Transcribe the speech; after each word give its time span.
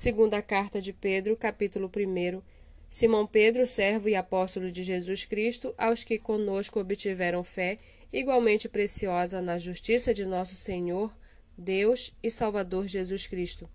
Segunda 0.00 0.40
carta 0.40 0.80
de 0.80 0.94
Pedro, 0.94 1.36
capítulo 1.36 1.92
1. 1.94 2.40
Simão 2.88 3.26
Pedro, 3.26 3.66
servo 3.66 4.08
e 4.08 4.14
apóstolo 4.14 4.72
de 4.72 4.82
Jesus 4.82 5.26
Cristo, 5.26 5.74
aos 5.76 6.02
que 6.02 6.18
conosco 6.18 6.80
obtiveram 6.80 7.44
fé, 7.44 7.76
igualmente 8.10 8.66
preciosa 8.66 9.42
na 9.42 9.58
justiça 9.58 10.14
de 10.14 10.24
nosso 10.24 10.56
Senhor, 10.56 11.14
Deus 11.54 12.14
e 12.22 12.30
Salvador 12.30 12.88
Jesus 12.88 13.26
Cristo. 13.26 13.68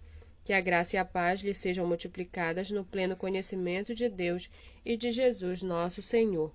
Que 0.43 0.51
a 0.51 0.59
graça 0.59 0.96
e 0.96 0.99
a 0.99 1.05
paz 1.05 1.41
lhe 1.41 1.53
sejam 1.53 1.85
multiplicadas 1.85 2.71
no 2.71 2.83
pleno 2.83 3.15
conhecimento 3.15 3.94
de 3.94 4.10
Deus 4.10 4.49
e 4.83 4.97
de 4.97 5.12
Jesus 5.12 5.62
nosso 5.62 6.01
Senhor. 6.01 6.51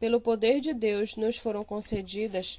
Pelo 0.00 0.20
poder 0.20 0.58
de 0.58 0.74
Deus 0.74 1.14
nos 1.14 1.38
foram 1.38 1.64
concedidas 1.64 2.58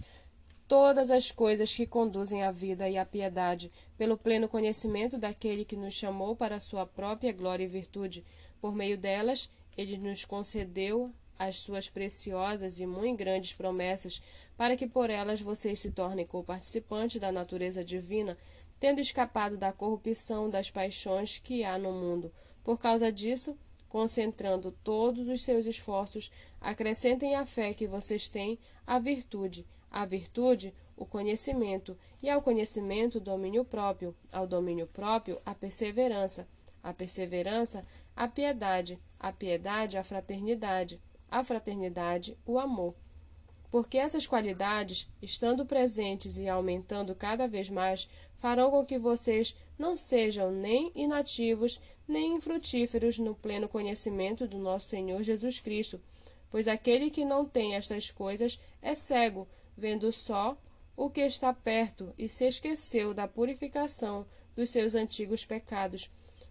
todas 0.74 1.12
as 1.12 1.30
coisas 1.30 1.72
que 1.72 1.86
conduzem 1.86 2.42
à 2.42 2.50
vida 2.50 2.90
e 2.90 2.98
à 2.98 3.06
piedade, 3.06 3.72
pelo 3.96 4.18
pleno 4.18 4.50
conhecimento 4.50 5.20
daquele 5.20 5.64
que 5.64 5.76
nos 5.76 5.94
chamou 5.94 6.36
para 6.36 6.56
a 6.56 6.60
sua 6.60 6.84
própria 6.84 7.32
glória 7.32 7.64
e 7.64 7.68
virtude. 7.68 8.24
Por 8.60 8.74
meio 8.74 8.98
delas, 8.98 9.52
ele 9.78 10.00
nos 10.00 10.26
concedeu 10.26 11.14
as 11.38 11.58
suas 11.58 11.92
preciosas 11.92 12.80
e 12.80 12.88
muito 12.88 13.20
grandes 13.20 13.54
promessas, 13.54 14.20
para 14.58 14.76
que 14.76 14.88
por 14.88 15.12
elas 15.12 15.40
vocês 15.40 15.78
se 15.78 15.92
tornem 15.92 16.26
co-participantes 16.26 17.22
da 17.22 17.32
natureza 17.32 17.86
divina, 17.86 18.36
tendo 18.80 19.00
escapado 19.00 19.56
da 19.56 19.72
corrupção 19.72 20.50
das 20.50 20.72
paixões 20.72 21.38
que 21.38 21.64
há 21.64 21.78
no 21.78 21.92
mundo. 21.92 22.32
Por 22.64 22.80
causa 22.80 23.12
disso, 23.12 23.56
concentrando 23.88 24.72
todos 24.84 25.28
os 25.28 25.44
seus 25.44 25.68
esforços, 25.68 26.32
acrescentem 26.60 27.36
à 27.36 27.46
fé 27.46 27.76
que 27.76 27.86
vocês 27.86 28.28
têm 28.28 28.58
a 28.88 28.98
virtude, 28.98 29.68
a 29.94 30.06
virtude, 30.06 30.74
o 30.98 31.06
conhecimento, 31.06 31.96
e 32.22 32.30
ao 32.30 32.42
conhecimento, 32.42 33.20
o 33.20 33.22
domínio 33.22 33.64
próprio, 33.64 34.16
ao 34.32 34.48
domínio 34.48 34.88
próprio, 34.88 35.40
a 35.46 35.54
perseverança, 35.54 36.48
a 36.82 36.92
perseverança, 36.92 37.86
a 38.16 38.28
piedade, 38.28 38.98
a 39.20 39.32
piedade, 39.32 39.98
a 39.98 40.04
fraternidade, 40.04 41.00
a 41.30 41.44
fraternidade, 41.44 42.36
o 42.46 42.58
amor. 42.58 42.96
Porque 43.70 43.98
essas 43.98 44.28
qualidades, 44.28 45.08
estando 45.22 45.66
presentes 45.66 46.38
e 46.38 46.48
aumentando 46.50 47.16
cada 47.16 47.48
vez 47.48 47.70
mais, 47.70 48.10
farão 48.36 48.70
com 48.70 48.86
que 48.86 49.00
vocês 49.00 49.56
não 49.80 49.96
sejam 49.96 50.52
nem 50.52 50.92
inativos, 50.96 51.80
nem 52.08 52.36
infrutíferos 52.36 53.18
no 53.18 53.34
pleno 53.34 53.68
conhecimento 53.68 54.48
do 54.48 54.58
nosso 54.58 54.88
Senhor 54.88 55.24
Jesus 55.24 55.60
Cristo. 55.60 56.00
Pois 56.52 56.68
aquele 56.68 57.10
que 57.10 57.26
não 57.26 57.46
tem 57.46 57.76
estas 57.76 58.12
coisas 58.12 58.60
é 58.82 58.94
cego, 58.94 59.48
vendo 59.78 60.12
só 60.12 60.58
o 60.96 61.10
que 61.10 61.22
está 61.22 61.54
perto 61.54 62.14
e 62.18 62.30
se 62.30 62.46
esqueceu 62.46 63.14
da 63.14 63.28
purificação 63.28 64.26
dos 64.56 64.70
seus 64.70 64.96
antigos 64.96 65.46
pecados. 65.46 66.10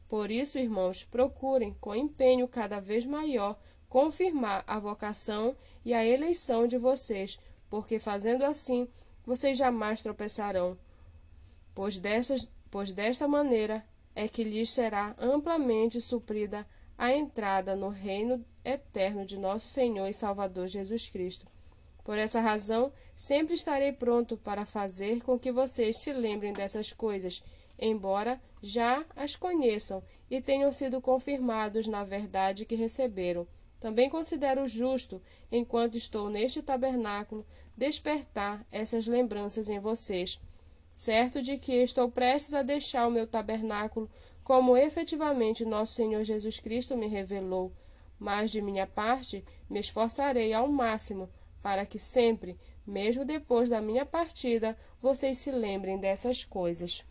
Por 0.09 0.31
isso, 0.31 0.59
irmãos, 0.59 1.05
procurem 1.05 1.75
com 1.75 1.95
empenho 1.95 2.47
cada 2.49 2.81
vez 2.81 3.07
maior 3.07 3.59
confirmar 3.89 4.65
a 4.67 4.79
vocação 4.79 5.55
e 5.85 5.93
a 5.93 6.05
eleição 6.05 6.67
de 6.67 6.79
vocês, 6.79 7.39
porque 7.69 7.99
fazendo 7.99 8.43
assim, 8.43 8.89
vocês 9.25 9.57
jamais 9.57 10.03
tropeçarão. 10.03 10.79
Pois, 11.75 11.99
destas, 11.99 12.49
pois 12.71 12.91
desta 12.91 13.29
maneira 13.29 13.85
é 14.15 14.29
que 14.29 14.45
lhes 14.45 14.71
será 14.71 15.15
amplamente 15.19 16.01
suprida 16.01 16.67
a 16.97 17.13
entrada 17.13 17.77
no 17.77 17.89
reino 17.89 18.45
eterno 18.65 19.25
de 19.25 19.37
nosso 19.39 19.69
Senhor 19.69 20.09
e 20.09 20.15
Salvador 20.15 20.67
Jesus 20.67 21.09
Cristo. 21.09 21.47
Por 22.05 22.19
essa 22.19 22.41
razão, 22.41 22.93
sempre 23.15 23.55
estarei 23.55 23.93
pronto 23.93 24.37
para 24.37 24.65
fazer 24.65 25.23
com 25.23 25.39
que 25.39 25.53
vocês 25.53 25.99
se 25.99 26.13
lembrem 26.13 26.53
dessas 26.53 26.93
coisas, 26.93 27.43
embora 27.79 28.41
já 28.61 29.05
as 29.15 29.37
conheçam 29.37 30.03
e 30.31 30.41
tenham 30.41 30.73
sido 30.73 31.01
confirmados 31.01 31.87
na 31.87 32.05
verdade 32.05 32.65
que 32.65 32.75
receberam. 32.75 33.47
Também 33.79 34.09
considero 34.09 34.67
justo, 34.69 35.21
enquanto 35.51 35.97
estou 35.97 36.31
neste 36.31 36.63
tabernáculo, 36.63 37.45
despertar 37.77 38.65
essas 38.71 39.07
lembranças 39.07 39.69
em 39.69 39.81
vocês, 39.81 40.41
certo 40.93 41.43
de 41.43 41.59
que 41.59 41.73
estou 41.83 42.11
prestes 42.11 42.55
a 42.55 42.63
deixar 42.63 43.07
o 43.09 43.11
meu 43.11 43.27
tabernáculo, 43.27 44.11
como 44.45 44.77
efetivamente 44.77 45.65
nosso 45.65 45.95
Senhor 45.95 46.23
Jesus 46.23 46.61
Cristo 46.61 46.97
me 46.97 47.07
revelou. 47.07 47.73
Mas 48.19 48.53
de 48.53 48.63
minha 48.63 48.87
parte, 48.87 49.45
me 49.69 49.81
esforçarei 49.81 50.53
ao 50.53 50.69
máximo 50.69 51.29
para 51.63 51.87
que 51.87 51.99
sempre, 51.99 52.59
mesmo 52.87 53.25
depois 53.25 53.69
da 53.69 53.81
minha 53.81 54.05
partida, 54.05 54.77
vocês 55.01 55.39
se 55.39 55.51
lembrem 55.51 55.99
dessas 55.99 56.45
coisas. 56.45 57.05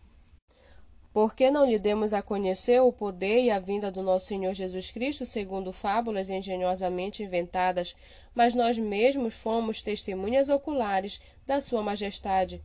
Por 1.12 1.34
que 1.34 1.50
não 1.50 1.66
lhe 1.66 1.78
demos 1.78 2.14
a 2.14 2.22
conhecer 2.22 2.80
o 2.80 2.90
poder 2.90 3.42
e 3.42 3.50
a 3.50 3.58
vinda 3.58 3.90
do 3.90 4.02
nosso 4.02 4.26
Senhor 4.26 4.54
Jesus 4.54 4.90
Cristo, 4.90 5.26
segundo 5.26 5.70
fábulas 5.70 6.30
engenhosamente 6.30 7.22
inventadas, 7.22 7.94
mas 8.34 8.54
nós 8.54 8.78
mesmos 8.78 9.34
fomos 9.34 9.82
testemunhas 9.82 10.48
oculares 10.48 11.20
da 11.46 11.60
Sua 11.60 11.82
Majestade? 11.82 12.62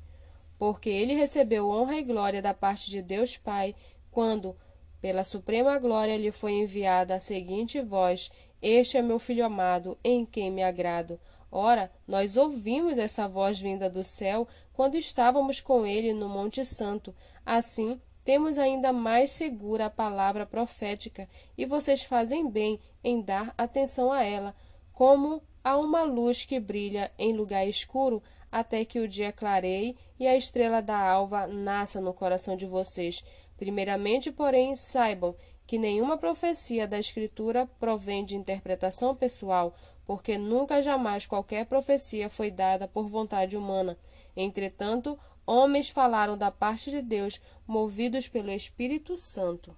Porque 0.58 0.90
ele 0.90 1.14
recebeu 1.14 1.70
honra 1.70 1.98
e 1.98 2.04
glória 2.04 2.42
da 2.42 2.54
parte 2.54 2.90
de 2.90 3.02
Deus 3.02 3.36
Pai, 3.36 3.76
quando, 4.10 4.56
pela 5.02 5.26
suprema 5.26 5.78
glória, 5.78 6.16
lhe 6.16 6.32
foi 6.32 6.54
enviada 6.54 7.16
a 7.16 7.20
seguinte 7.20 7.82
voz: 7.82 8.32
Este 8.62 8.98
é 8.98 9.02
meu 9.02 9.20
filho 9.20 9.46
amado, 9.46 9.98
em 10.04 10.26
quem 10.26 10.50
me 10.52 10.64
agrado. 10.64 11.20
Ora, 11.52 11.92
nós 12.08 12.36
ouvimos 12.38 12.98
essa 12.98 13.28
voz 13.28 13.60
vinda 13.60 13.90
do 13.90 14.04
céu 14.04 14.48
quando 14.74 14.96
estávamos 14.96 15.62
com 15.62 15.86
ele 15.86 16.14
no 16.14 16.28
Monte 16.28 16.66
Santo. 16.66 17.16
Assim, 17.46 18.00
temos 18.24 18.58
ainda 18.58 18.92
mais 18.92 19.32
segura 19.32 19.86
a 19.86 19.90
palavra 19.90 20.46
profética, 20.46 21.30
e 21.58 21.66
vocês 21.66 22.04
fazem 22.04 22.50
bem 22.50 22.78
em 23.02 23.22
dar 23.22 23.54
atenção 23.58 24.12
a 24.12 24.22
ela, 24.22 24.54
como 24.92 25.42
a 25.64 25.78
uma 25.78 26.04
luz 26.04 26.44
que 26.44 26.60
brilha 26.60 27.12
em 27.18 27.34
lugar 27.34 27.66
escuro 27.66 28.22
até 28.52 28.84
que 28.84 29.00
o 29.00 29.08
dia 29.08 29.32
clareie 29.32 29.96
e 30.20 30.28
a 30.28 30.36
estrela 30.36 30.82
da 30.82 30.98
alva 30.98 31.48
nasça 31.48 32.02
no 32.02 32.14
coração 32.14 32.58
de 32.58 32.66
vocês. 32.66 33.24
Primeiramente, 33.58 34.32
porém, 34.32 34.76
saibam 34.76 35.36
que 35.68 35.78
nenhuma 35.78 36.18
profecia 36.18 36.88
da 36.88 36.98
Escritura 36.98 37.70
provém 37.78 38.24
de 38.24 38.38
interpretação 38.38 39.14
pessoal, 39.14 39.76
porque 40.06 40.38
nunca 40.38 40.82
jamais 40.82 41.26
qualquer 41.26 41.66
profecia 41.66 42.30
foi 42.30 42.50
dada 42.50 42.88
por 42.88 43.08
vontade 43.08 43.58
humana. 43.58 43.98
Entretanto, 44.36 45.20
homens 45.46 45.90
falaram 45.90 46.38
da 46.38 46.50
parte 46.50 46.90
de 46.90 47.02
Deus, 47.02 47.42
movidos 47.68 48.30
pelo 48.30 48.50
Espírito 48.50 49.18
Santo. 49.18 49.76